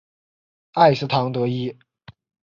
[0.71, 1.77] 埃斯唐德伊。